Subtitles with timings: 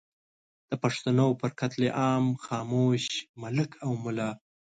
[0.69, 3.05] د پښتنو پر قتل عام خاموش
[3.41, 4.29] ملک او ملا